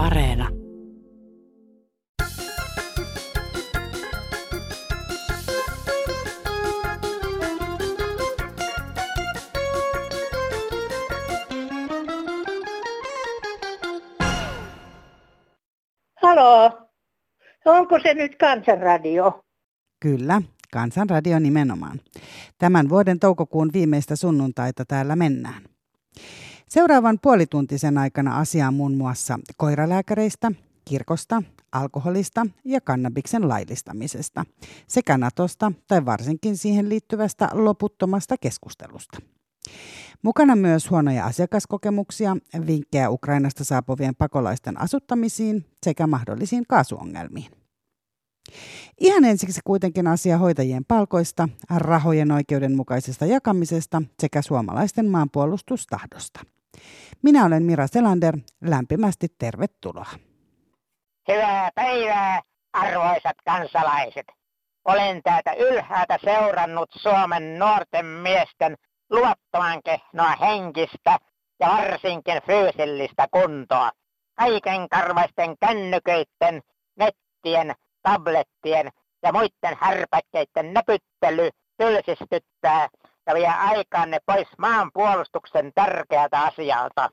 [0.00, 0.48] Areena.
[16.22, 16.72] Halo,
[17.64, 19.44] onko se nyt kansanradio?
[20.00, 20.42] Kyllä,
[20.72, 22.00] Kansanradio nimenomaan.
[22.58, 25.62] Tämän vuoden toukokuun viimeistä sunnuntaita täällä mennään.
[26.70, 30.52] Seuraavan puolituntisen aikana asiaa muun muassa koiralääkäreistä,
[30.84, 34.44] kirkosta, alkoholista ja kannabiksen laillistamisesta
[34.86, 39.18] sekä Natosta tai varsinkin siihen liittyvästä loputtomasta keskustelusta.
[40.22, 42.36] Mukana myös huonoja asiakaskokemuksia,
[42.66, 47.52] vinkkejä Ukrainasta saapuvien pakolaisten asuttamisiin sekä mahdollisiin kaasuongelmiin.
[49.00, 56.40] Ihan ensiksi kuitenkin asia hoitajien palkoista, rahojen oikeudenmukaisesta jakamisesta sekä suomalaisten maanpuolustustahdosta.
[57.22, 60.06] Minä olen Mira Selander, lämpimästi tervetuloa.
[61.28, 62.40] Hyvää päivää,
[62.72, 64.26] arvoisat kansalaiset.
[64.84, 68.76] Olen täältä ylhäältä seurannut Suomen nuorten miesten
[69.10, 71.18] luvattoman kehnoa henkistä
[71.60, 73.90] ja varsinkin fyysillistä kuntoa.
[74.34, 76.62] Kaiken karvaisten kännyköiden,
[76.96, 78.90] nettien, tablettien
[79.22, 82.88] ja muiden härpäkkeiden näpyttely tylsistyttää
[83.26, 87.08] ja vie aikaanne pois maanpuolustuksen tärkeältä asialta.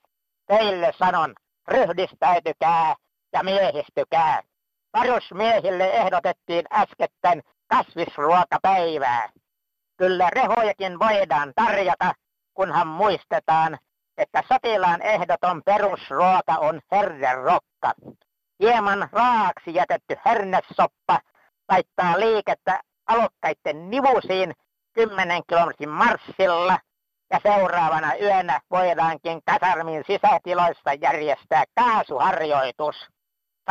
[0.47, 1.35] Teille sanon,
[1.67, 2.95] ryhdistäytykää
[3.33, 4.41] ja miehistykää.
[4.93, 9.29] Varusmiehille ehdotettiin äskettäin kasvisruokapäivää.
[9.97, 12.13] Kyllä rehojakin voidaan tarjota,
[12.53, 13.77] kunhan muistetaan,
[14.17, 17.93] että sotilaan ehdoton perusruoka on hernerokka.
[18.59, 21.19] Hieman raaksi jätetty hernessoppa
[21.69, 24.53] laittaa liikettä alokkaiden nivusiin
[24.97, 26.79] 10 kilometrin marssilla
[27.31, 32.95] ja seuraavana yönä voidaankin kasarmin sisätiloissa järjestää kaasuharjoitus.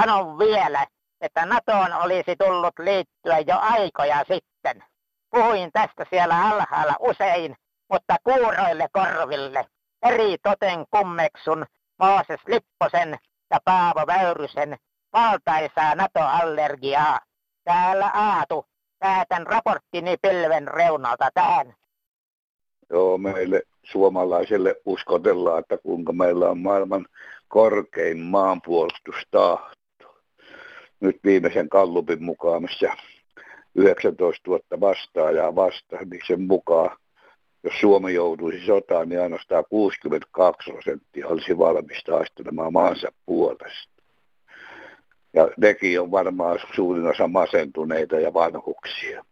[0.00, 0.86] Sanon vielä,
[1.20, 4.84] että NATOon olisi tullut liittyä jo aikoja sitten.
[5.30, 7.56] Puhuin tästä siellä alhaalla usein,
[7.92, 9.66] mutta kuuroille korville
[10.02, 11.66] eri toten kummeksun
[11.98, 13.18] Mooses Lipposen
[13.50, 14.76] ja Paavo Väyrysen
[15.12, 17.20] valtaisaa NATO-allergiaa.
[17.64, 18.66] Täällä Aatu,
[18.98, 21.74] päätän raporttini pilven reunalta tähän.
[22.90, 27.06] Joo, meille suomalaisille uskotellaan, että kuinka meillä on maailman
[27.48, 29.76] korkein maanpuolustustahto.
[31.00, 32.92] Nyt viimeisen kallupin mukaan, missä
[33.74, 36.96] 19 000 vastaajaa vastaan, niin sen mukaan,
[37.62, 43.95] jos Suomi joutuisi sotaan, niin ainoastaan 62 prosenttia olisi valmis taistelemaan maansa puolesta.
[45.36, 49.24] Ja nekin on varmaan suurin osa masentuneita ja vanhuksia.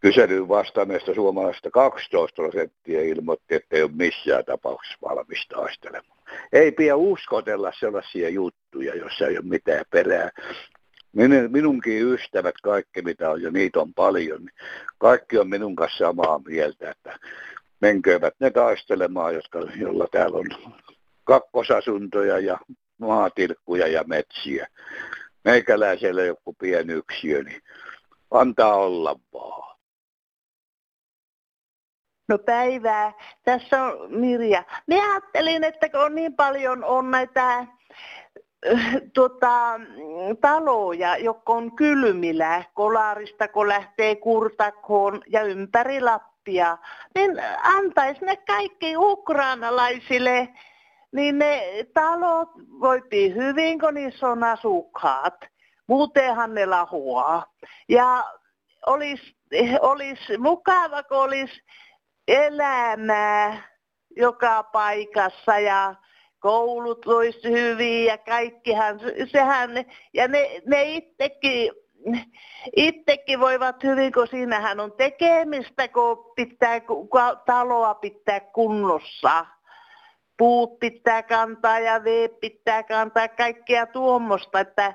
[0.00, 6.18] Kyselyyn vastanneista suomalaisista 12 prosenttia ilmoitti, että ei ole missään tapauksessa valmis taistelemaan.
[6.52, 10.30] Ei pidä uskotella sellaisia juttuja, joissa ei ole mitään perää.
[11.12, 14.54] Minun, minunkin ystävät, kaikki mitä on, ja niitä on paljon, niin
[14.98, 17.18] kaikki on minun kanssa samaa mieltä, että
[17.80, 20.46] menköövät ne taistelemaan, jotka, jolla täällä on
[21.24, 22.58] kakkosasuntoja ja
[23.00, 24.66] maatilkkuja ja metsiä.
[25.44, 27.62] Meikäläisellä joku pieni yksiö, niin
[28.30, 29.76] antaa olla vaan.
[32.28, 33.12] No päivää.
[33.44, 34.64] Tässä on Mirja.
[34.86, 37.68] Minä ajattelin, että kun on niin paljon on näitä äh,
[39.14, 39.80] tuota,
[40.40, 46.78] taloja, jotka on kylmillä, Kolarista kun lähtee Kurtakoon ja ympäri Lappia,
[47.14, 50.48] niin antaisi ne kaikki ukrainalaisille
[51.12, 51.62] niin ne
[51.94, 52.48] talot
[52.80, 55.34] voitiin hyvin, kun niissä on asukkaat.
[55.86, 57.46] Muutenhan ne lahuaa.
[57.88, 58.24] Ja
[58.86, 59.36] olisi
[59.80, 61.62] olis mukava, kun olisi
[62.28, 63.62] elämää
[64.16, 65.94] joka paikassa ja
[66.40, 69.00] koulut olisi hyvin ja kaikkihan,
[69.32, 69.70] sehän,
[70.14, 71.72] ja ne, ne itsekin,
[72.76, 77.08] itsekin voivat hyvin, kun siinähän on tekemistä, kun pitää, kun
[77.46, 79.46] taloa pitää kunnossa
[80.40, 84.94] puut pitää kantaa ja veet pitää kantaa, kaikkea tuommoista, että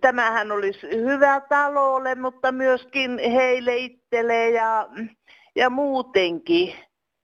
[0.00, 4.88] tämähän olisi hyvä talolle, mutta myöskin heille itselleen ja,
[5.56, 6.74] ja muutenkin.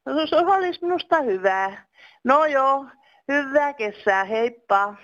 [0.07, 1.87] No, se olisi minusta hyvää.
[2.25, 2.87] No joo,
[3.29, 4.95] hyvää kesää, heippa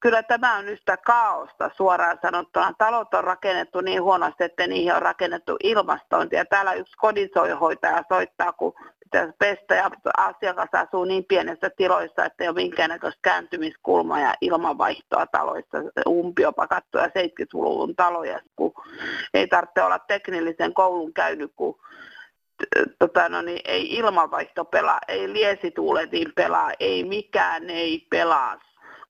[0.00, 2.72] kyllä tämä on yhtä kaaosta suoraan sanottuna.
[2.78, 6.36] Talot on rakennettu niin huonosti, että niihin on rakennettu ilmastointi.
[6.36, 8.74] Ja täällä yksi kodinhoitaja soittaa, kun
[9.12, 15.26] pitäisi pestä ja asiakas asuu niin pienessä tiloissa, että ei ole minkäännäköistä kääntymiskulmaa ja ilmanvaihtoa
[15.26, 15.78] taloissa.
[16.08, 18.74] Umpiopakattuja 70-luvun taloja, kun
[19.34, 21.78] ei tarvitse olla teknillisen koulun käynyt, kun
[22.98, 28.58] tota, no niin, ei ilmanvaihto pelaa, ei liesituuletin pelaa, ei mikään ei pelaa.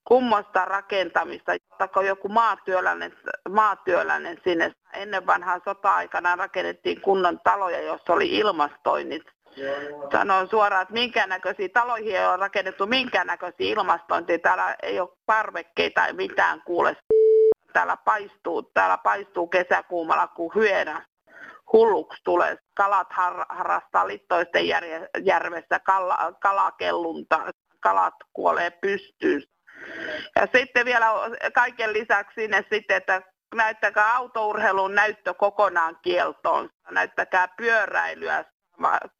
[0.05, 3.13] Kummosta rakentamista, ottako joku maatyöläinen,
[3.51, 4.73] maatyöläinen sinne.
[4.95, 9.23] Ennen vanhaa sota-aikana rakennettiin kunnon taloja, jossa oli ilmastoinnit.
[10.13, 14.39] Sanon suoraan, että minkä näköisiä taloihin ei ole rakennettu minkään näköisiä ilmastointia.
[14.39, 16.97] Täällä ei ole parvekkeita tai mitään kuule.
[17.73, 21.07] Täällä paistuu, täällä paistuu kesäkuumalla kuin hyönä
[21.73, 22.57] hulluksi tulee.
[22.75, 24.69] Kalat har, harrastaa littoisten
[25.25, 27.41] järvessä kala, kalakellunta,
[27.81, 29.43] kalat kuolee pystyyn.
[30.37, 31.07] Ja sitten vielä
[31.55, 33.23] kaiken lisäksi sinne sitten, että
[33.55, 36.71] näyttäkää autourheilun näyttö kokonaan kieltoon.
[36.91, 38.45] Näyttäkää pyöräilyä,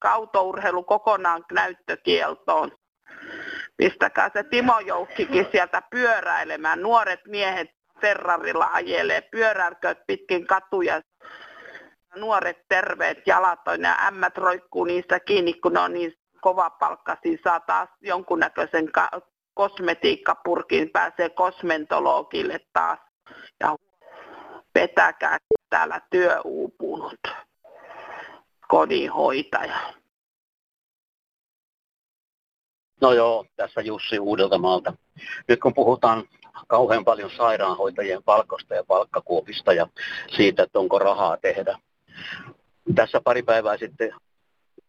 [0.05, 2.73] autourheilu kokonaan näyttökieltoon.
[3.77, 6.83] Pistäkää se Timo Joukkikin sieltä pyöräilemään.
[6.83, 7.69] Nuoret miehet
[8.01, 11.01] Ferrarilla ajelee, pyöräilkööt pitkin katuja.
[12.17, 17.17] Nuoret terveet jalat on ja ämmät roikkuu niistä kiinni, kun ne on niin kova palkka,
[17.23, 19.11] siis saa taas jonkunnäköisen ka-
[19.55, 22.99] kosmetiikkapurkin, pääsee kosmentologille taas.
[23.61, 23.77] Ja
[24.75, 25.39] vetäkää
[25.71, 27.21] täällä työuupunut
[28.73, 29.95] kodinhoitaja.
[33.01, 34.93] No joo, tässä Jussi Uudeltamaalta.
[35.49, 36.25] Nyt kun puhutaan
[36.67, 39.87] kauhean paljon sairaanhoitajien palkosta ja palkkakuopista ja
[40.37, 41.79] siitä, että onko rahaa tehdä,
[42.95, 44.15] tässä pari päivää sitten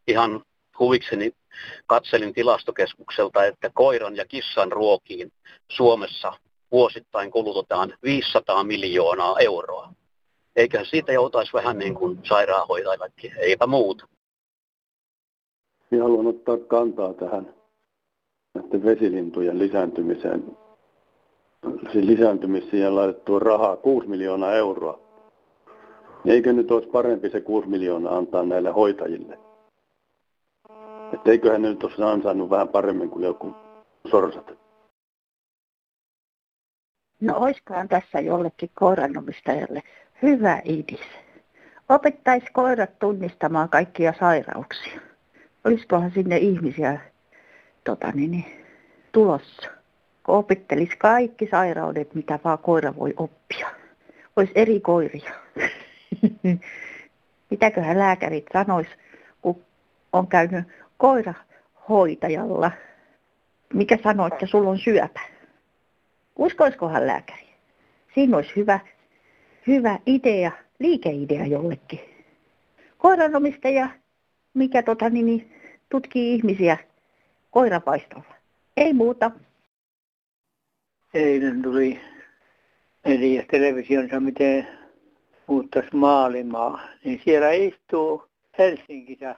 [0.08, 0.44] ihan
[0.80, 1.32] huvikseni
[1.88, 5.32] katselin tilastokeskukselta, että koiran ja kissan ruokiin
[5.72, 6.34] Suomessa
[6.72, 9.94] vuosittain kulutetaan 500 miljoonaa euroa.
[10.56, 14.08] Eiköhän siitä joutaisi vähän niin kuin sairaanhoitajallakin, eipä muuta.
[15.92, 17.54] Minä haluan ottaa kantaa tähän
[18.54, 20.58] näiden vesilintujen lisääntymiseen.
[21.92, 25.04] Siis lisääntymiseen laitettua rahaa 6 miljoonaa euroa
[26.26, 29.40] Eikö nyt olisi parempi se 6 miljoonaa antaa näille hoitajille?
[31.14, 33.56] Että eiköhän ne nyt olisi ansainnut vähän paremmin kuin joku
[34.12, 34.52] sorsat.
[37.22, 39.84] No oiskohan tässä jollekin koiranomistajalle
[40.24, 41.02] hyvä idis.
[41.90, 45.02] Opettaisi koirat tunnistamaan kaikkia sairauksia.
[45.64, 47.00] Olisikohan sinne ihmisiä
[47.84, 48.46] tota niin,
[49.12, 49.70] tulossa?
[50.24, 53.70] Kun opettelisi kaikki sairaudet, mitä vaan koira voi oppia.
[54.36, 55.32] Olisi eri koiria.
[57.52, 58.88] Mitäköhän lääkärit sanois,
[59.42, 59.62] kun
[60.14, 60.66] on käynyt
[60.98, 62.72] koirahoitajalla,
[63.74, 65.20] mikä sanoo, että sulla on syöpä.
[66.36, 67.50] Uskoiskohan lääkäri?
[68.16, 68.80] Siinä olisi hyvä,
[69.68, 72.00] hyvä idea, liikeidea jollekin.
[72.98, 73.90] Koiranomistaja,
[74.54, 75.52] mikä tota, niin,
[75.90, 76.78] tutkii ihmisiä
[77.52, 78.34] koirapaistolla.
[78.78, 79.32] Ei muuta.
[81.14, 82.00] Eilen tuli
[83.06, 84.68] mediassa televisionsa, miten
[85.48, 88.24] muuttaisi maailmaa, niin siellä istuu
[88.58, 89.36] Helsingissä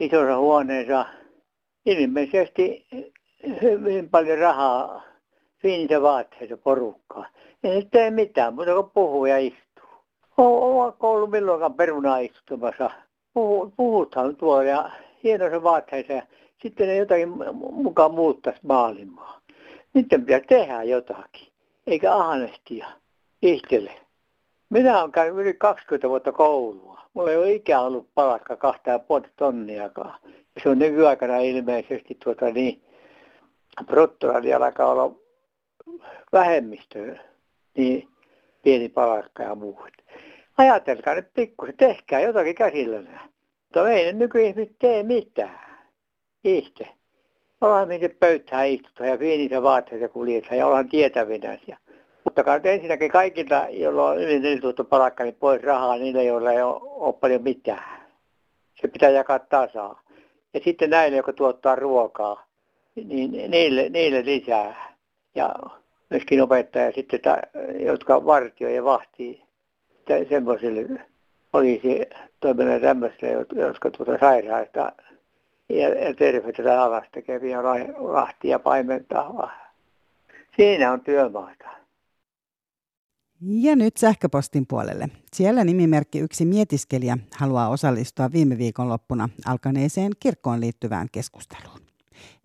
[0.00, 1.06] isossa huoneessa
[1.86, 2.86] ilmeisesti
[3.62, 5.02] hyvin paljon rahaa,
[5.62, 7.26] fiinistä vaatteita porukkaa.
[7.64, 9.88] Ei nyt tee mitään, mutta kun puhuu ja istuu.
[10.36, 12.90] On koulu milloinkaan peruna istumassa.
[13.34, 14.90] Puhu, puhutaan tuolla ja
[15.24, 16.22] hienossa vaatteissa ja
[16.62, 17.28] sitten ne jotakin
[17.72, 19.40] mukaan muuttaisi maailmaa.
[19.94, 21.48] Nyt pitää tehdä jotakin,
[21.86, 22.86] eikä ahnestia
[23.42, 23.92] itselle.
[24.70, 27.00] Minä olen käynyt yli 20 vuotta koulua.
[27.14, 30.20] Mulla ei ole ikään ollut palkka kahta ja puolta tonniakaan.
[30.62, 32.82] Se on nykyaikana ilmeisesti tuota niin,
[33.86, 35.21] bruttoradi alkaa olla
[36.32, 37.18] vähemmistöä,
[37.76, 38.08] niin
[38.62, 39.92] pieni palkka ja muut.
[40.58, 43.00] Ajatelkaa nyt pikkusen, tehkää jotakin käsillä.
[43.64, 45.60] Mutta ei ne nykyihmiset tee mitään.
[46.44, 46.88] Itse.
[47.60, 51.58] Ollaan miten pöytään istutaan ja pienissä vaatteissa kuljetaan ja ollaan tietävinä.
[52.24, 56.62] Mutta kai ensinnäkin kaikilta, joilla on yli 4000 palkka, niin pois rahaa niille, joilla ei
[56.62, 58.02] ole, ole paljon mitään.
[58.80, 60.02] Se pitää jakaa tasaa.
[60.54, 62.46] Ja sitten näille, jotka tuottaa ruokaa,
[62.94, 64.91] niin niille, niille lisää.
[65.34, 65.54] Ja
[66.10, 67.20] myöskin opettaja sitten,
[67.86, 69.42] jotka vartioi ja vahtii
[70.28, 71.00] semmoisille
[71.52, 72.00] poliisi
[72.40, 74.92] toiminnan tämmöisille, jotka tuota sairaista
[75.68, 77.62] ja, ja terveyttä alasta tekeviä
[77.98, 79.52] lahtia paimentaa.
[80.56, 81.68] Siinä on työmaata.
[83.40, 85.08] Ja nyt sähköpostin puolelle.
[85.32, 91.80] Siellä nimimerkki yksi mietiskelijä haluaa osallistua viime viikon loppuna alkaneeseen kirkkoon liittyvään keskusteluun.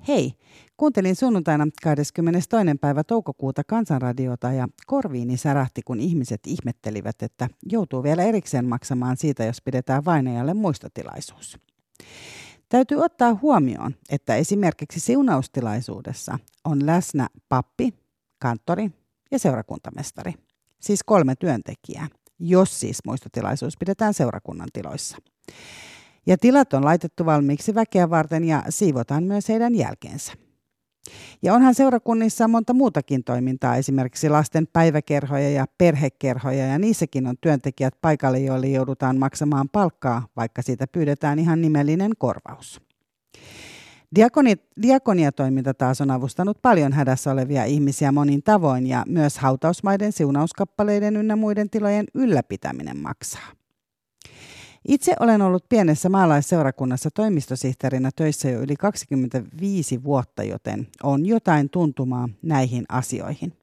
[0.07, 0.33] Hei,
[0.77, 2.49] kuuntelin sunnuntaina 22.
[2.81, 9.45] päivä toukokuuta kansanradiota ja korviini särähti, kun ihmiset ihmettelivät, että joutuu vielä erikseen maksamaan siitä,
[9.45, 11.57] jos pidetään vainajalle muistotilaisuus.
[12.69, 17.93] Täytyy ottaa huomioon, että esimerkiksi siunaustilaisuudessa on läsnä pappi,
[18.39, 18.91] kanttori
[19.31, 20.33] ja seurakuntamestari–
[20.79, 22.07] siis kolme työntekijää,
[22.39, 25.17] jos siis muistotilaisuus pidetään seurakunnan tiloissa.
[26.25, 30.33] Ja tilat on laitettu valmiiksi väkeä varten ja siivotaan myös heidän jälkeensä.
[31.41, 37.93] Ja onhan seurakunnissa monta muutakin toimintaa, esimerkiksi lasten päiväkerhoja ja perhekerhoja, ja niissäkin on työntekijät
[38.01, 42.81] paikalle, joille joudutaan maksamaan palkkaa, vaikka siitä pyydetään ihan nimellinen korvaus.
[44.15, 51.15] Diakoni, diakoniatoiminta taas on avustanut paljon hädässä olevia ihmisiä monin tavoin ja myös hautausmaiden siunauskappaleiden
[51.15, 53.47] ynnä muiden tilojen ylläpitäminen maksaa.
[54.87, 62.29] Itse olen ollut pienessä maalaisseurakunnassa toimistosihteerinä töissä jo yli 25 vuotta, joten on jotain tuntumaa
[62.41, 63.53] näihin asioihin.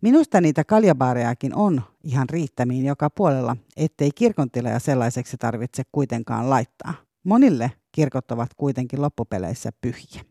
[0.00, 6.94] Minusta niitä kaljabaarejakin on ihan riittämiin joka puolella, ettei kirkontiloja sellaiseksi tarvitse kuitenkaan laittaa.
[7.24, 10.22] Monille kirkot ovat kuitenkin loppupeleissä pyhiä.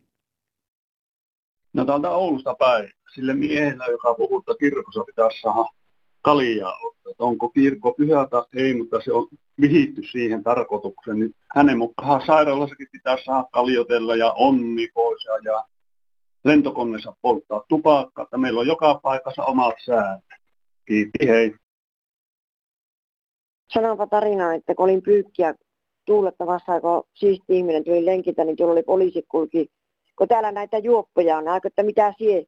[1.72, 2.90] No täältä Oulusta päin.
[3.14, 5.68] Sille miehellä, joka puhuttaa kirkossa, pitäisi saada
[6.26, 6.78] kaljaa
[7.10, 9.28] Että onko kirkko pyhä tai ei, mutta se on
[9.60, 11.18] vihitty siihen tarkoitukseen.
[11.18, 15.64] Niin hänen mukaan sairaalassakin pitää saada kaljotella ja onni pois ja,
[16.44, 18.22] lentokoneessa polttaa tupakkaa.
[18.22, 20.24] Että meillä on joka paikassa omat säännöt.
[20.86, 21.54] Kiitti, hei.
[23.74, 25.54] Sanonpa tarinaa, että kun olin pyykkiä
[26.06, 29.66] tuulettavassa, kun siisti ihminen tuli lenkiltä, niin tuolla oli poliisi kulki.
[30.18, 32.46] Kun täällä näitä juoppoja on, että mitä sie,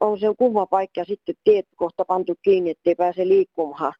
[0.00, 3.94] on se kumma paikka ja sitten tiet kohta pantu kiinni, ettei pääse liikkumaan.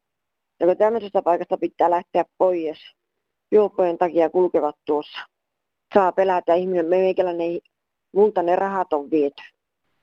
[0.59, 2.77] Ja kun tämmöisestä paikasta pitää lähteä pois,
[3.51, 5.19] juoppojen takia kulkevat tuossa.
[5.93, 7.59] Saa pelätä ihminen, me meikäläinen
[8.13, 9.43] multa ne rahat on viety.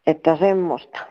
[0.07, 1.07] Että semmoista.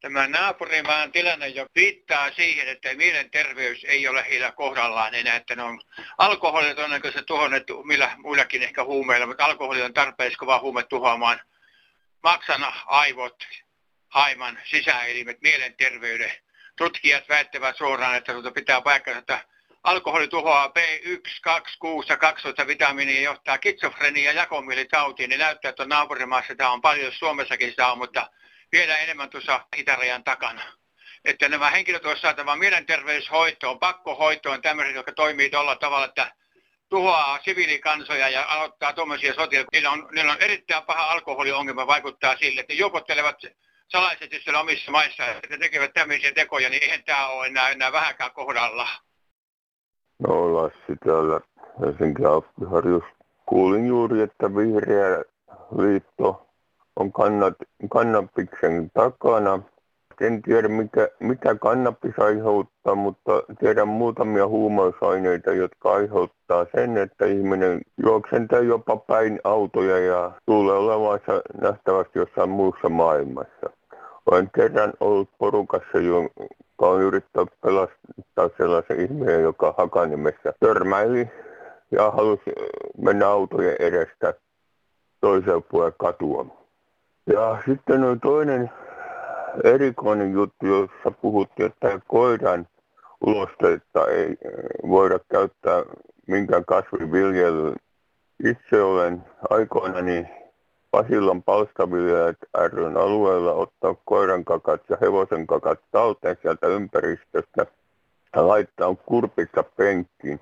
[0.00, 5.62] Tämä naapurimaan tilanne jo viittaa siihen, että mielenterveys ei ole heillä kohdallaan enää, että ne
[5.62, 5.80] on
[6.18, 11.40] alkoholit on se tuhonneet millä muillakin ehkä huumeilla, mutta alkoholi on tarpeeksi kova huume tuhoamaan
[12.22, 13.48] maksana aivot,
[14.08, 16.32] haiman sisäelimet, mielenterveyden.
[16.76, 19.44] Tutkijat väittävät suoraan, että sinulta pitää paikkansa, että
[19.82, 25.30] alkoholi tuhoaa B1, 2, 6 ja 12 vitamiinia johtaa kitsofrenia ja jakomielitautiin.
[25.30, 28.30] Niin näyttää, että naapurimaassa tämä on paljon, Suomessakin sitä on, mutta
[28.72, 30.62] vielä enemmän tuossa itärajan takana.
[31.24, 36.32] Että nämä henkilöt olisivat saatava mielenterveyshoitoon, pakkohoitoon, tämmöiset, jotka toimii tuolla tavalla, että
[36.88, 39.64] tuhoaa siviilikansoja ja aloittaa tuommoisia sotia.
[39.72, 43.36] Niillä on, niillä on erittäin paha alkoholiongelma vaikuttaa sille, että juopottelevat
[43.88, 48.30] salaisesti siellä omissa maissa, että tekevät tämmöisiä tekoja, niin eihän tämä ole enää, enää vähänkään
[48.30, 48.88] kohdalla.
[50.18, 51.40] No Lassi täällä
[51.80, 53.04] Helsinki Alppiharjus.
[53.46, 55.24] Kuulin juuri, että Vihreä
[55.78, 56.46] liitto
[56.96, 57.54] on kannat,
[57.90, 59.62] kannabiksen takana
[60.20, 67.80] en tiedä mikä, mitä kannabis aiheuttaa, mutta tiedän muutamia huumausaineita, jotka aiheuttaa sen, että ihminen
[68.02, 73.70] juoksentää jopa päin autoja ja tulee olevansa nähtävästi jossain muussa maailmassa.
[74.30, 81.30] Olen kerran ollut porukassa, joka on yrittänyt pelastaa sellaisen ihmisen, joka Hakanimessä törmäili
[81.90, 82.52] ja halusi
[82.98, 84.34] mennä autojen edestä
[85.20, 86.46] toiseen puolelle katua.
[87.26, 88.70] Ja sitten on toinen
[89.64, 92.68] erikoinen juttu, jossa puhuttiin, että koiran
[93.26, 95.82] ulosteita ei eh, voida käyttää
[96.26, 97.76] minkään kasviviljelyyn.
[98.44, 100.26] Itse olen aikoinani
[100.90, 102.36] Pasilan palstaviljelijät
[102.72, 107.66] ryn alueella ottaa koiran kakat ja hevosen kakat talteen sieltä ympäristöstä
[108.36, 110.40] ja laittaa kurpitsa penkkiin.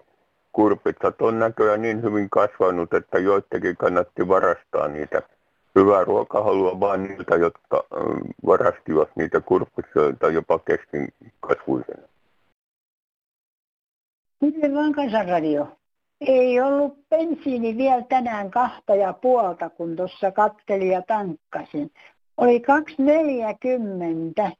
[0.52, 5.22] Kurpitsat on näköjään niin hyvin kasvanut, että joidenkin kannatti varastaa niitä
[5.76, 7.84] hyvää ruokahalua vaan niiltä, jotka
[8.46, 11.08] varastivat niitä kurppisoita jopa kesken
[11.40, 12.08] kasvuisena.
[14.40, 15.68] Miten vaan kansanradio?
[16.20, 21.90] Ei ollut bensiini vielä tänään kahta ja puolta, kun tuossa kattelin ja tankkasin.
[22.36, 22.62] Oli
[24.48, 24.52] 2,40.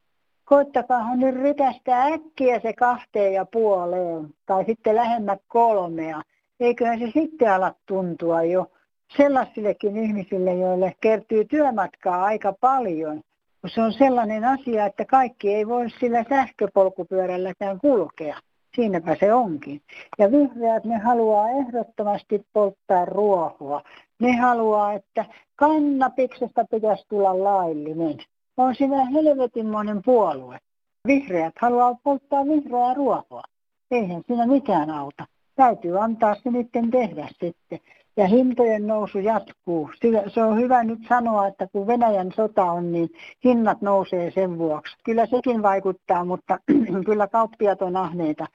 [0.45, 6.23] Koittakaahan nyt rykästä äkkiä se kahteen ja puoleen, tai sitten lähemmät kolmea.
[6.61, 8.71] Eiköhän se sitten ala tuntua jo
[9.17, 13.21] sellaisillekin ihmisille, joille kertyy työmatkaa aika paljon.
[13.67, 18.39] Se on sellainen asia, että kaikki ei voi sillä sähköpolkupyörälläkään kulkea.
[18.77, 19.81] Siinäpä se onkin.
[20.19, 23.83] Ja vihreät, ne haluaa ehdottomasti polttaa ruohoa.
[24.21, 25.25] Ne haluaa, että
[25.57, 28.19] kannapiksesta pitäisi tulla laillinen.
[28.57, 30.59] On siinä helvetinmoinen puolue.
[31.07, 33.43] Vihreät haluaa polttaa vihreää ruohoa.
[33.91, 35.27] Eihän siinä mitään auta.
[35.57, 37.79] Täytyy antaa se niiden tehdä sitten
[38.17, 39.91] ja hintojen nousu jatkuu.
[40.35, 43.09] Se on hyvä nyt sanoa, että kun Venäjän sota on, niin
[43.45, 44.97] hinnat nousee sen vuoksi.
[45.05, 46.59] Kyllä sekin vaikuttaa, mutta
[47.07, 48.47] kyllä kauppiat on ahneita.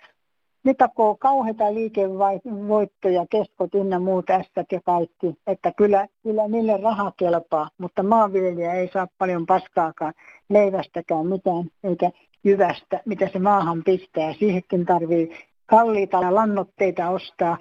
[0.63, 7.11] Ne takoo kauheita liikevoittoja, keskot ynnä muut ässät ja kaikki, että kyllä, kyllä niille raha
[7.17, 10.13] kelpaa, mutta maanviljelijä ei saa paljon paskaakaan
[10.49, 12.11] leivästäkään mitään, eikä
[12.43, 14.33] jyvästä, mitä se maahan pistää.
[14.33, 15.31] Siihenkin tarvii
[15.65, 17.57] kalliita lannoitteita ostaa,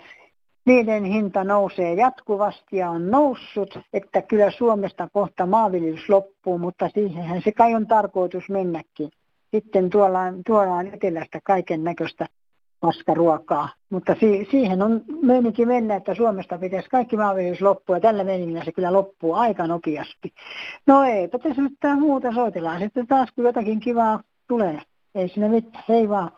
[0.64, 7.43] niiden hinta nousee jatkuvasti ja on noussut, että kyllä Suomesta kohta maanviljelys loppuu, mutta siihenhän
[7.45, 9.11] se kai on tarkoitus mennäkin.
[9.55, 12.26] Sitten tuollaan, tuollaan etelästä kaiken näköistä
[12.81, 13.69] paskaruokaa.
[13.90, 18.64] Mutta si- siihen on meininki mennä, että Suomesta pitäisi kaikki maanviljelys loppua ja tällä meiningillä
[18.64, 20.33] se kyllä loppuu aika nopeasti.
[20.87, 24.83] No eipä tässä nyt muuta soitellaan sitten taas, kun jotakin kivaa tulee.
[25.14, 26.31] Ei sinne mitään, hei vaan.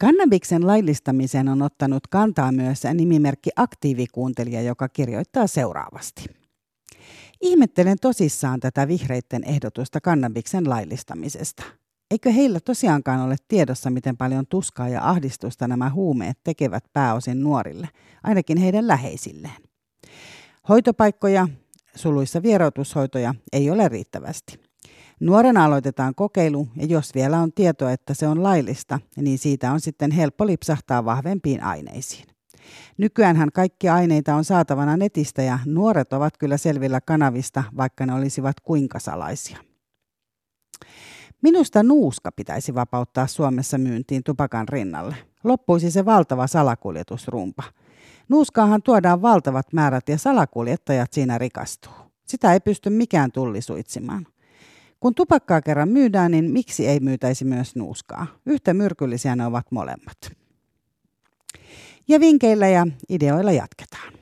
[0.00, 6.24] Kannabiksen laillistamiseen on ottanut kantaa myös nimimerkki aktiivikuuntelija, joka kirjoittaa seuraavasti.
[7.40, 11.62] Ihmettelen tosissaan tätä vihreitten ehdotusta kannabiksen laillistamisesta.
[12.10, 17.88] Eikö heillä tosiaankaan ole tiedossa, miten paljon tuskaa ja ahdistusta nämä huumeet tekevät pääosin nuorille,
[18.22, 19.62] ainakin heidän läheisilleen?
[20.68, 21.48] Hoitopaikkoja,
[21.94, 24.67] suluissa vieroitushoitoja, ei ole riittävästi.
[25.20, 29.80] Nuorena aloitetaan kokeilu ja jos vielä on tietoa, että se on laillista, niin siitä on
[29.80, 32.26] sitten helppo lipsahtaa vahvempiin aineisiin.
[32.98, 38.60] Nykyäänhän kaikki aineita on saatavana netistä ja nuoret ovat kyllä selvillä kanavista, vaikka ne olisivat
[38.60, 39.58] kuinka salaisia.
[41.42, 45.16] Minusta nuuska pitäisi vapauttaa Suomessa myyntiin tupakan rinnalle.
[45.44, 47.62] Loppuisi se valtava salakuljetusrumpa.
[48.28, 51.92] Nuuskaahan tuodaan valtavat määrät ja salakuljettajat siinä rikastuu.
[52.26, 54.26] Sitä ei pysty mikään tulli suitsimaan.
[55.00, 58.26] Kun tupakkaa kerran myydään, niin miksi ei myytäisi myös nuuskaa?
[58.46, 60.18] Yhtä myrkyllisiä ne ovat molemmat.
[62.08, 64.12] Ja vinkeillä ja ideoilla jatketaan.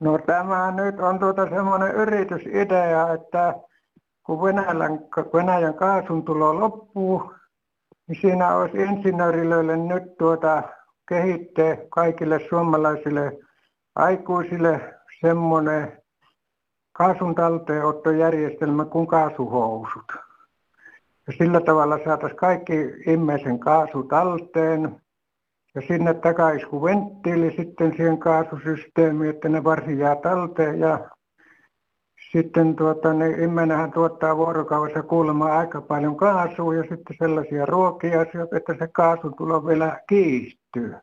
[0.00, 3.54] No tämä nyt on tuota semmoinen yritysidea, että
[4.26, 4.98] kun Venäjän,
[5.34, 7.34] Venäjän kaasun tulo loppuu,
[8.08, 10.62] niin siinä olisi insinöörilöille nyt tuota
[11.08, 13.38] kehittää kaikille suomalaisille
[13.94, 15.97] aikuisille semmoinen
[16.98, 20.12] kaasun talteenottojärjestelmä kuin kaasuhousut.
[21.26, 22.72] Ja sillä tavalla saataisiin kaikki
[23.06, 25.00] ihmisen kaasu talteen
[25.74, 31.10] ja sinne takaisku-venttiili sitten siihen kaasusysteemiin, että ne varsin jää talteen ja
[32.32, 38.22] sitten tuota, ne immenähän tuottaa vuorokaudessa kuulemma aika paljon kaasua ja sitten sellaisia ruokia,
[38.56, 40.94] että se kaasun tulo vielä kiihtyy.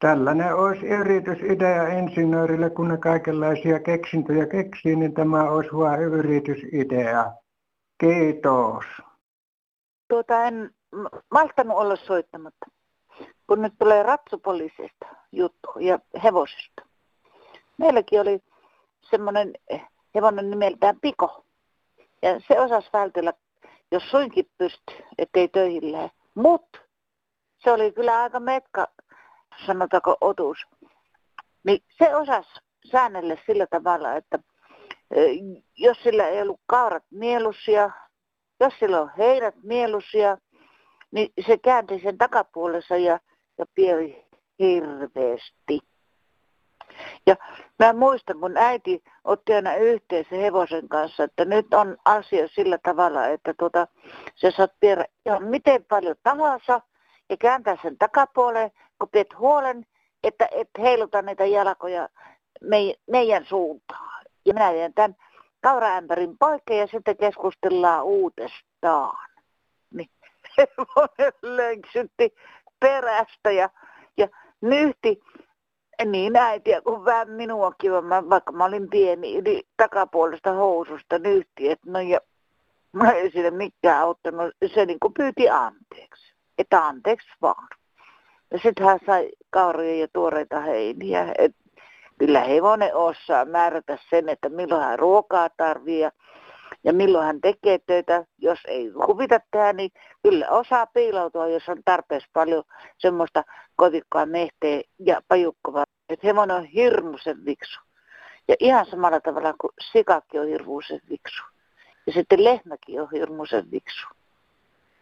[0.00, 7.32] Tällainen olisi yritysidea insinöörille, kun ne kaikenlaisia keksintöjä keksii, niin tämä olisi vain yritysidea.
[8.00, 8.84] Kiitos.
[10.08, 10.70] Tuota en
[11.30, 12.66] maltanut olla soittamatta,
[13.46, 16.82] kun nyt tulee ratsupoliisista juttu ja hevosista.
[17.78, 18.42] Meilläkin oli
[19.10, 19.52] semmoinen
[20.14, 21.44] hevonen nimeltään Piko.
[22.22, 23.32] Ja se osasi vältellä,
[23.92, 26.10] jos suinkin pysty, ettei töihin lähde.
[26.34, 26.78] Mutta
[27.58, 28.88] se oli kyllä aika metka
[29.66, 30.58] sanotaanko otus,
[31.64, 32.50] niin se osasi
[32.90, 34.38] säännellä sillä tavalla, että
[35.76, 37.90] jos sillä ei ollut kaurat mieluisia,
[38.60, 40.38] jos sillä on heinät mieluisia,
[41.10, 43.20] niin se käänti sen takapuolessa ja,
[43.58, 44.26] ja pieli
[44.58, 45.80] hirveästi.
[47.26, 47.36] Ja
[47.78, 53.26] mä muistan, kun äiti otti aina yhteensä hevosen kanssa, että nyt on asia sillä tavalla,
[53.26, 53.86] että tuota,
[54.34, 56.80] se saat viedä ihan miten paljon tahansa
[57.30, 59.86] ja kääntää sen takapuoleen kun pidät huolen,
[60.22, 62.08] että et heiluta niitä jalkoja
[63.10, 64.24] meidän suuntaan.
[64.46, 65.16] Ja minä vien tämän
[65.60, 69.28] kauraämpärin poikki ja sitten keskustellaan uudestaan.
[69.94, 70.10] Niin
[70.58, 72.34] hevonen lenksytti
[72.80, 73.70] perästä ja,
[74.16, 74.28] ja
[74.60, 75.20] nyhti
[76.04, 77.92] niin äitiä kuin vähän minuakin,
[78.30, 82.20] vaikka mä olin pieni, yli takapuolesta housusta nyhti, että no ja
[82.92, 87.68] mä ei sille mikään auttanut, se niin kuin pyyti anteeksi, että anteeksi vaan.
[88.50, 91.34] Ja sitten hän sai kauroja ja tuoreita heiniä.
[91.38, 91.56] Et
[92.18, 96.00] kyllä hevonen osaa määrätä sen, että milloin hän ruokaa tarvii
[96.84, 98.24] ja, milloin hän tekee töitä.
[98.38, 99.90] Jos ei huvita tehdä, niin
[100.22, 102.64] kyllä osaa piiloutua, jos on tarpeeksi paljon
[102.98, 103.44] semmoista
[103.76, 105.84] kotikkoa mehteä ja pajukkovaa.
[106.08, 107.80] Että hevonen on hirmuisen viksu.
[108.48, 111.42] Ja ihan samalla tavalla kuin sikakki on hirmuisen viksu.
[112.06, 114.08] Ja sitten lehmäkin on hirmuisen viksu.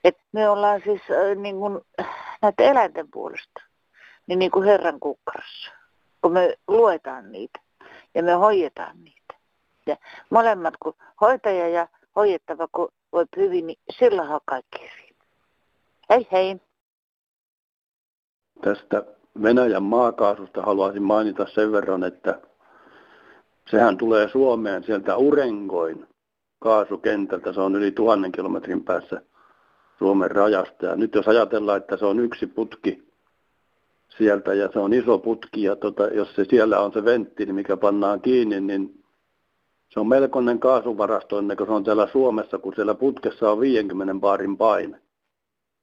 [0.05, 1.81] Et me ollaan siis äh, niin kuin,
[2.43, 3.63] näiden eläinten puolesta,
[4.27, 5.71] niin, niin kuin Herran kukkarassa,
[6.23, 7.61] kun me luetaan niitä
[8.15, 9.35] ja me hoidetaan niitä.
[9.87, 9.97] Ja
[10.31, 14.91] molemmat, kun hoitaja ja hoidettava, kun voi hyvin, niin silloin on kaikki.
[16.11, 16.57] Hei hei.
[18.63, 19.05] Tästä
[19.43, 22.41] Venäjän maakaasusta haluaisin mainita sen verran, että
[23.71, 26.09] sehän tulee Suomeen sieltä Urengoin
[26.59, 27.53] kaasukentältä.
[27.53, 29.23] Se on yli tuhannen kilometrin päässä
[29.99, 30.87] Suomen rajasta.
[30.87, 33.07] Ja nyt jos ajatellaan, että se on yksi putki
[34.19, 37.77] sieltä ja se on iso putki ja tota, jos se siellä on se venttiili, mikä
[37.77, 39.05] pannaan kiinni, niin
[39.89, 44.15] se on melkoinen kaasuvarasto ennen kuin se on täällä Suomessa, kun siellä putkessa on 50
[44.21, 45.01] baarin paine.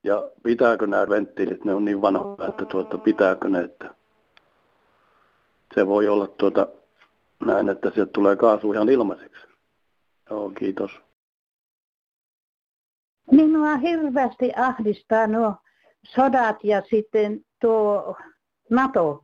[0.03, 3.95] Ja pitääkö nämä venttiilit, ne on niin vanhoja, että tuota, pitääkö ne, että
[5.75, 6.67] se voi olla tuota,
[7.45, 9.47] näin, että sieltä tulee kaasu ihan ilmaiseksi.
[10.29, 10.91] Joo, kiitos.
[13.31, 15.55] Minua hirveästi ahdistaa nuo
[16.03, 18.17] sodat ja sitten tuo
[18.69, 19.23] NATO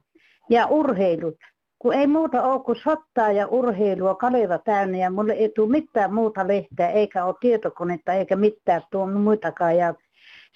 [0.50, 1.36] ja urheilut.
[1.80, 6.14] Kun ei muuta ole kuin sottaa ja urheilua Kaleva täynnä ja mulle ei tule mitään
[6.14, 9.78] muuta lehteä eikä ole tietokonetta eikä mitään tuo muitakaan.
[9.78, 9.94] Ja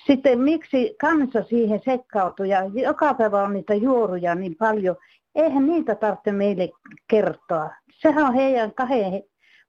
[0.08, 4.96] sitten miksi kansa siihen sekkautuu ja joka päivä on niitä juoruja niin paljon.
[5.36, 6.70] Eihän niitä tarvitse meille
[7.08, 7.70] kertoa.
[8.02, 9.24] Sehän on heidän kahden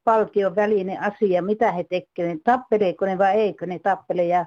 [0.07, 4.25] valtion välinen asia, mitä he tekevät, tappeleeko ne vai eikö ne tappele.
[4.25, 4.47] Ja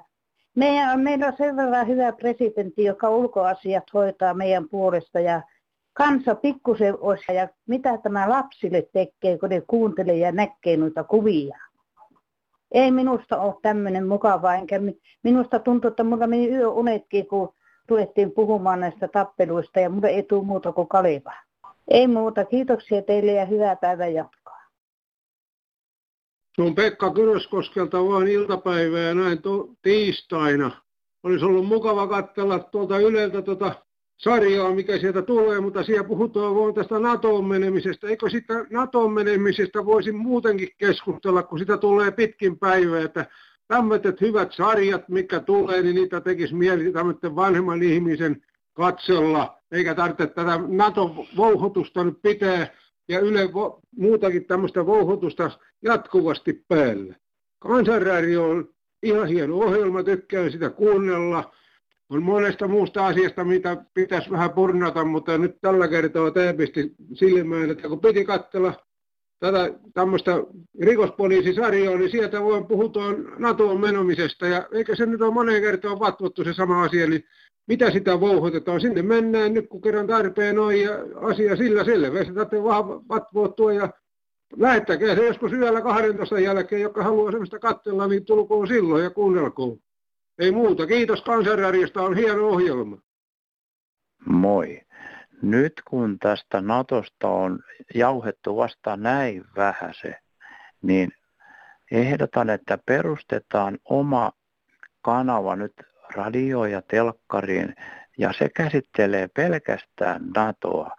[0.56, 5.42] meidän on, meillä on sen verran hyvä presidentti, joka ulkoasiat hoitaa meidän puolesta ja
[5.92, 11.58] kansa pikkusen osa ja mitä tämä lapsille tekee, kun ne kuuntelee ja näkee noita kuvia.
[12.72, 14.80] Ei minusta ole tämmöinen mukavaa, enkä
[15.22, 17.54] minusta tuntuu, että mulla meni yöunetkin, kun
[17.86, 21.32] tulettiin puhumaan näistä tappeluista ja mulle ei tule muuta kuin Kaleva.
[21.88, 24.14] Ei muuta, kiitoksia teille ja hyvää päivän
[26.58, 26.58] jatkoa.
[26.58, 30.70] Se on Pekka Kyröskoskelta vaan iltapäivää näin to- tiistaina.
[31.22, 33.74] Olisi ollut mukava katsella tuolta Yleltä tuota
[34.16, 38.08] sarjaa, mikä sieltä tulee, mutta siellä puhutaan vaan tästä NATOon menemisestä.
[38.08, 43.26] Eikö sitä NATOon menemisestä voisi muutenkin keskustella, kun sitä tulee pitkin päivää, että
[43.68, 48.42] tämmöiset hyvät sarjat, mikä tulee, niin niitä tekisi mieli tämmöisen vanhemman ihmisen
[48.74, 52.66] katsella, eikä tarvitse tätä NATO-vouhotusta nyt pitää
[53.08, 53.40] ja yle
[53.96, 55.50] muutakin tämmöistä vouhotusta
[55.82, 57.16] jatkuvasti päälle.
[57.58, 58.68] Kansanradio on
[59.02, 61.52] ihan hieno ohjelma, tykkään sitä kuunnella.
[62.10, 67.70] On monesta muusta asiasta, mitä pitäisi vähän purnata, mutta nyt tällä kertaa tämä pisti silmään,
[67.70, 68.74] että kun piti katsella
[69.40, 70.32] tätä tämmöistä
[70.80, 74.46] rikospoliisisarjaa, niin sieltä voi puhutaan NATOon menomisesta.
[74.46, 77.24] Ja eikä se nyt ole moneen kertaan vatvottu se sama asia, niin
[77.66, 78.80] mitä sitä vouhotetaan.
[78.80, 82.24] Sinne mennään nyt, kun kerran tarpeen on ja asia sillä selvä.
[82.24, 83.88] Se täytyy vaan vatvoittua ja
[84.56, 89.78] lähettäkää se joskus yöllä 12 jälkeen, joka haluaa semmoista katsella, niin tulkoon silloin ja kuunnelkoon.
[90.38, 90.86] Ei muuta.
[90.86, 92.98] Kiitos kansanrärjestä, on hieno ohjelma.
[94.26, 94.80] Moi.
[95.42, 97.58] Nyt kun tästä Natosta on
[97.94, 100.18] jauhettu vasta näin vähän se,
[100.82, 101.12] niin
[101.90, 104.32] ehdotan, että perustetaan oma
[105.02, 105.72] kanava nyt
[106.14, 107.74] radio- ja telkkariin,
[108.18, 110.90] ja se käsittelee pelkästään NATOa.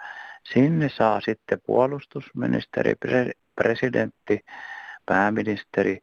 [0.54, 2.94] Sinne saa sitten puolustusministeri,
[3.56, 4.40] presidentti,
[5.06, 6.00] pääministeri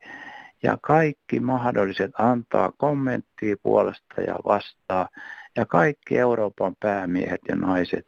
[0.63, 5.09] ja kaikki mahdolliset antaa kommenttia puolesta ja vastaa
[5.57, 8.05] ja kaikki Euroopan päämiehet ja naiset.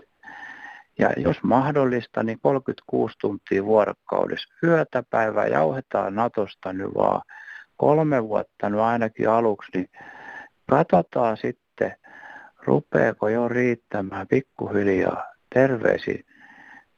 [0.98, 7.22] Ja jos mahdollista, niin 36 tuntia vuorokaudessa yötä päivää jauhetaan Natosta nyt vaan
[7.76, 9.88] kolme vuotta nyt ainakin aluksi, niin
[10.70, 11.96] katsotaan sitten,
[12.62, 16.26] rupeeko jo riittämään pikkuhiljaa terveisi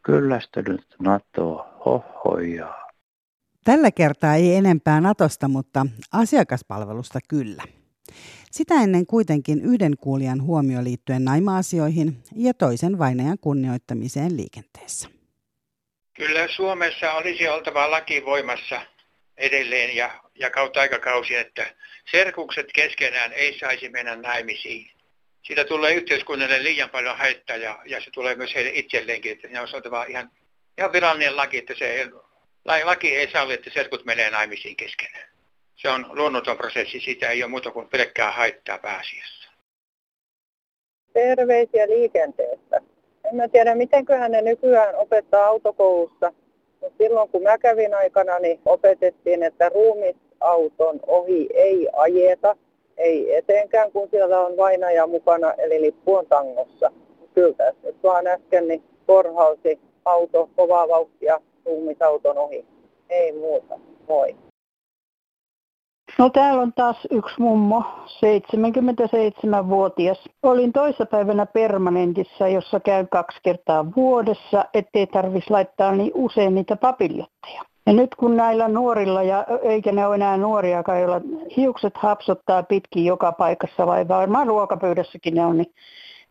[0.02, 2.90] kyllästynyt NATOa, hohojaa.
[3.64, 7.62] Tällä kertaa ei enempää Natosta, mutta asiakaspalvelusta kyllä.
[8.50, 15.08] Sitä ennen kuitenkin yhden kuulijan huomio liittyen naima-asioihin ja toisen vainajan kunnioittamiseen liikenteessä.
[16.16, 18.80] Kyllä Suomessa olisi oltava laki voimassa
[19.36, 21.74] edelleen ja, ja kautta aikakausi, että
[22.10, 24.90] serkukset keskenään ei saisi mennä naimisiin.
[25.42, 29.60] Siitä tulee yhteiskunnalle liian paljon haittaa ja, ja se tulee myös heille itselleenkin, että ne
[29.60, 30.30] on oltava ihan,
[30.78, 32.10] ihan virallinen laki, että se
[32.64, 35.29] laki ei salli, että serkut menee naimisiin keskenään.
[35.82, 39.50] Se on luonnoton prosessi, sitä ei ole muuta kuin pelkkää haittaa pääasiassa.
[41.12, 42.80] Terveisiä liikenteestä.
[43.24, 46.32] En mä tiedä, mitenköhän ne nykyään opettaa autokoulussa.
[46.80, 52.56] Mutta silloin kun mä kävin aikana, niin opetettiin, että ruumisauton ohi ei ajeta,
[52.96, 56.92] ei etenkään, kun siellä on vainaja mukana, eli lippu on tangossa.
[57.34, 62.66] Kyllä tässä nyt vaan äsken niin korhausi auto kovaa vauhtia ruumisauton ohi.
[63.08, 63.78] Ei muuta.
[64.08, 64.49] Moi.
[66.20, 70.18] No täällä on taas yksi mummo, 77-vuotias.
[70.42, 77.62] Olin toissapäivänä permanentissa, jossa käyn kaksi kertaa vuodessa, ettei tarvitsisi laittaa niin usein niitä papiljotteja.
[77.86, 81.20] Ja nyt kun näillä nuorilla, ja eikä ne ole enää nuoria, joilla
[81.56, 85.72] hiukset hapsottaa pitkin joka paikassa, vai varmaan ruokapöydässäkin ne on, niin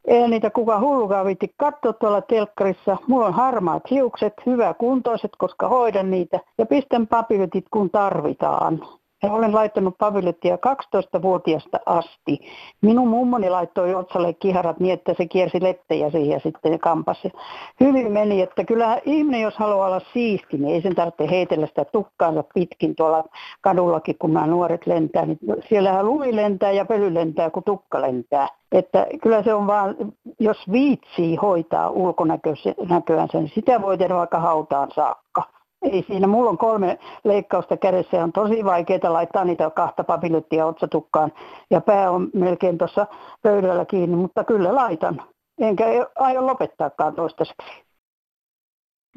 [0.06, 2.98] ei niitä kuka hullukaan viitti katsoa tuolla telkkarissa.
[3.08, 6.40] Mulla on harmaat hiukset, hyvä kuntoiset, koska hoidan niitä.
[6.58, 8.80] Ja pistän papiljotit kun tarvitaan.
[9.24, 12.40] Ja olen laittanut pavillettia 12-vuotiaasta asti.
[12.82, 17.32] Minun mummoni laittoi otsalle kiharat niin, että se kiersi lettejä siihen ja sitten kampasi.
[17.80, 21.86] Hyvin meni, että kyllä ihminen, jos haluaa olla siisti, niin ei sen tarvitse heitellä sitä
[21.86, 23.24] tukkaansa pitkin tuolla
[23.62, 25.26] kadullakin, kun nämä nuoret lentää.
[25.26, 28.48] Niin siellähän lumi lentää ja pöly lentää, kun tukka lentää.
[28.72, 29.96] Että kyllä se on vaan,
[30.40, 36.58] jos viitsii hoitaa ulkonäköänsä, niin sitä voi tehdä vaikka hautaan saakka ei siinä, mulla on
[36.58, 41.32] kolme leikkausta kädessä ja on tosi vaikeaa laittaa niitä kahta papillettia otsatukkaan
[41.70, 43.08] ja pää on melkein tuossa
[43.42, 45.22] pöydällä kiinni, mutta kyllä laitan.
[45.60, 47.84] Enkä aio lopettaakaan toistaiseksi.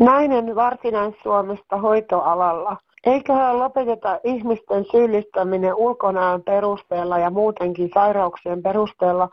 [0.00, 2.76] Nainen Varsinais-Suomesta hoitoalalla.
[3.06, 9.28] Eiköhän lopeteta ihmisten syyllistäminen ulkonaan perusteella ja muutenkin sairauksien perusteella,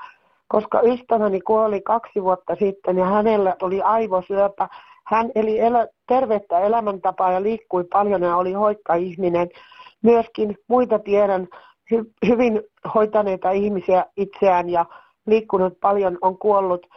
[0.48, 4.70] koska ystäväni kuoli kaksi vuotta sitten ja hänellä oli aivosyöpä
[5.10, 9.50] hän eli elä, tervettä elämäntapaa ja liikkui paljon ja oli hoikka ihminen.
[10.04, 11.48] Myöskin muita tiedän
[11.92, 12.62] hy, hyvin
[12.96, 14.86] hoitaneita ihmisiä itseään ja
[15.28, 16.88] liikkunut paljon on kuollut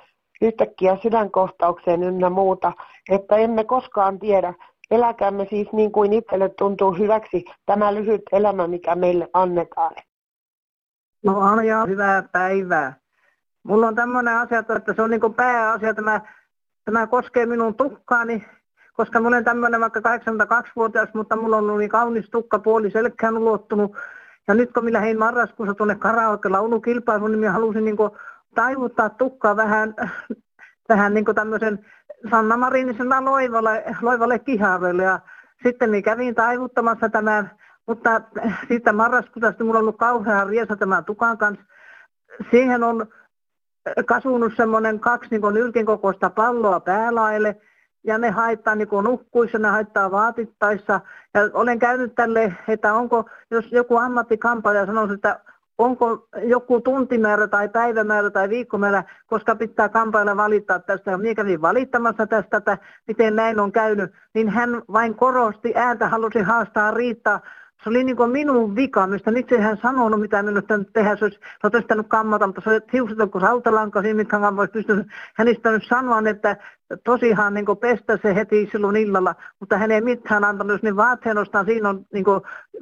[0.43, 2.73] yhtäkkiä sydänkohtaukseen ynnä muuta,
[3.11, 4.55] että emme koskaan tiedä.
[4.91, 9.95] Eläkäämme siis niin kuin itselle tuntuu hyväksi tämä lyhyt elämä, mikä meille annetaan.
[11.25, 12.97] No Anja, hyvää päivää.
[13.63, 16.21] Mulla on tämmöinen asia, että se on niin pääasia tämä
[16.85, 18.45] Tämä koskee minun tukkaani,
[18.93, 23.97] koska mä olen tämmöinen vaikka 82-vuotias, mutta mulla on niin kaunis tukka puoli selkään ulottunut.
[24.49, 27.97] Ja nyt kun minä hein marraskuussa tuonne karaoke laulukilpailuun, niin minä halusin niin
[28.55, 29.95] taivuttaa tukkaa vähän,
[30.89, 31.87] vähän niin tämmöisen
[32.31, 35.03] Sanna Marinisena loivalle, loivalle kihaarelle.
[35.03, 35.21] Ja
[35.63, 37.51] sitten minä kävin taivuttamassa tämän,
[37.87, 38.21] mutta
[38.69, 41.65] siitä marraskuusta mulla on ollut kauhean riesa tämän tukan kanssa.
[42.51, 43.07] Siihen on
[44.07, 47.57] kasunut semmoinen kaksi niin nyrkin kokoista palloa päälaille
[48.05, 51.01] ja ne haittaa niin nukkuissa, ne haittaa vaatittaissa.
[51.35, 55.41] Ja olen käynyt tälle, että onko, jos joku ammattikampaaja sanoisi, että
[55.79, 61.19] onko joku tuntimäärä tai päivämäärä tai viikkomäärä, koska pitää kampailla valittaa tästä.
[61.19, 66.41] Minä kävin valittamassa tästä, että miten näin on käynyt, niin hän vain korosti ääntä, halusi
[66.41, 67.41] haastaa riittää
[67.83, 71.17] se oli niin kuin minun vika, mistä itse hän sanonut, mitä minun nyt tehdä.
[71.17, 74.73] Se olisi totestanut kammata, mutta se oli hiukset on kuin rautalanka, siinä mitkä hän olisi
[74.73, 76.57] pystynyt hänistä nyt sanoa, että
[77.05, 81.39] tosiaan niin pestä se heti silloin illalla, mutta hän ei mitään antanut, jos niin vaatteen
[81.39, 82.25] ostaa, siinä on niin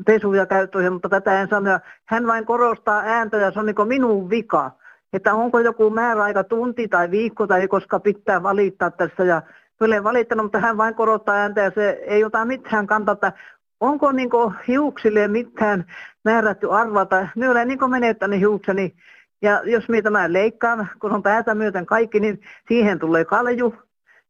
[0.06, 1.78] pesuja käyttöihin, mutta tätä en sano.
[2.04, 4.70] Hän vain korostaa ääntä ja se on niin minun vika,
[5.12, 9.42] että onko joku määräaika tunti tai viikko tai koska pitää valittaa tässä ja
[9.78, 13.32] kyllä ei valittanut, mutta hän vain korottaa ääntä ja se ei ota mitään kantaa, että
[13.80, 14.30] onko niin
[14.68, 15.84] hiuksille mitään
[16.24, 17.28] määrätty arvata?
[17.50, 18.94] Olen niin menettänyt hiukseni
[19.42, 23.74] ja jos minä tämän leikkaan, kun on päätä myöten kaikki, niin siihen tulee kalju.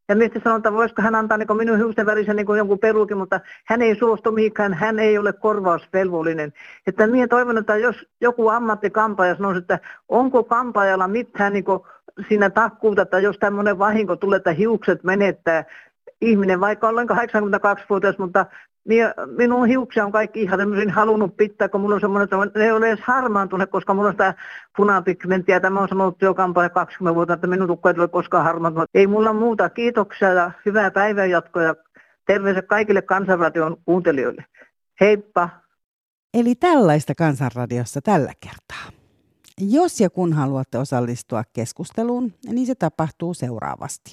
[0.08, 3.82] Ja mistä että voisiko hän antaa niin minun hiusten värisen niin jonkun perukin, mutta hän
[3.82, 6.52] ei suostu mihinkään, hän ei ole korvausvelvollinen.
[6.86, 11.64] Että minä toivon, että jos joku ammattikampaaja sanoo, että onko kampaajalla mitään niin
[12.28, 15.64] siinä takkuuta, että jos tämmöinen vahinko tulee, että hiukset menettää,
[16.20, 18.46] ihminen, vaikka olen 82-vuotias, mutta
[19.36, 22.72] minun hiuksia on kaikki ihan tämmöisen halunnut pitää, kun mulla on semmoinen, että ne ei
[22.72, 24.34] ole edes harmaantuneet, koska mulla on sitä
[24.76, 25.60] punapigmenttiä.
[25.60, 28.90] Tämä on sanonut jo kampaaja 20 vuotta, että minun tukka ei ole koskaan harmaantunut.
[28.94, 29.70] Ei mulla muuta.
[29.70, 31.74] Kiitoksia ja hyvää päivänjatkoa ja
[32.26, 34.44] terveiset kaikille Kansanradion kuuntelijoille.
[35.00, 35.48] Heippa!
[36.34, 39.00] Eli tällaista Kansanradiossa tällä kertaa.
[39.60, 44.10] Jos ja kun haluatte osallistua keskusteluun, niin se tapahtuu seuraavasti.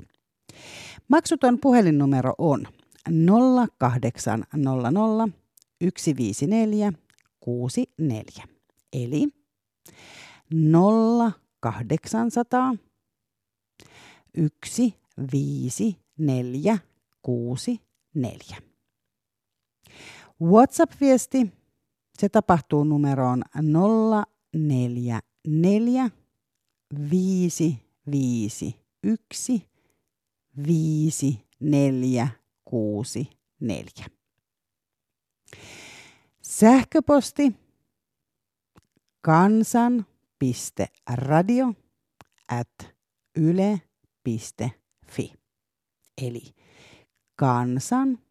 [1.07, 2.67] Maksuton puhelinnumero on
[3.09, 4.43] 0800
[5.79, 6.93] 154
[7.39, 8.47] 64.
[8.93, 9.27] Eli
[10.51, 12.75] 0800
[14.33, 16.77] 154
[17.21, 18.57] 64.
[20.41, 21.51] WhatsApp-viesti,
[22.19, 26.09] se tapahtuu numeroon 044
[27.09, 29.61] 551
[32.71, 34.05] 5464.
[36.41, 37.55] Sähköposti
[39.21, 40.13] kansan.radio
[42.47, 42.95] at
[43.37, 45.33] yle.fi.
[46.21, 46.41] Eli
[47.35, 48.23] kansan.radio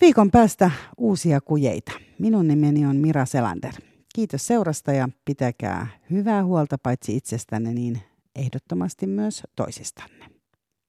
[0.00, 1.92] Viikon päästä uusia kujeita.
[2.18, 3.72] Minun nimeni on Mira Selander.
[4.14, 8.00] Kiitos seurasta ja pitäkää hyvää huolta paitsi itsestänne, niin
[8.36, 10.26] ehdottomasti myös toisistanne.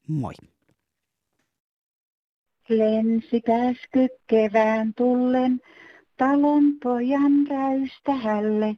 [0.07, 0.33] Moi!
[2.69, 5.61] lensi pääsky kevään tullen,
[6.17, 8.75] talon pojan räystähälle.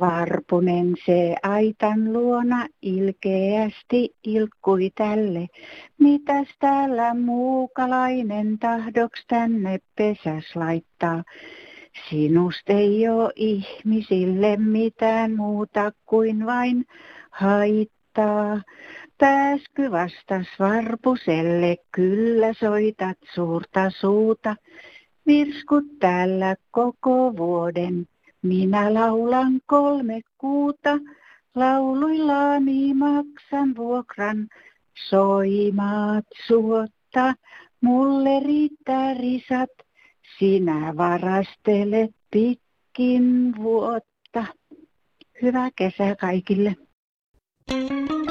[0.00, 5.46] Varpunen se aitan luona ilkeästi ilkkui tälle.
[5.98, 11.22] Mitäs täällä muukalainen tahdoks tänne pesäs laittaa?
[12.08, 16.84] Sinust ei oo ihmisille mitään muuta kuin vain
[17.30, 18.62] haittaa.
[19.18, 24.56] Pääsky vastas varpuselle, kyllä soitat suurta suuta.
[25.26, 28.06] Virskut täällä koko vuoden,
[28.42, 30.98] minä laulan kolme kuuta.
[31.54, 34.48] Lauluillani maksan vuokran,
[35.08, 37.34] soimaat suotta.
[37.80, 39.70] Mulle riittää risat,
[40.38, 44.44] sinä varastelet pitkin vuotta.
[45.42, 46.76] Hyvää kesää kaikille.
[47.68, 48.21] thank you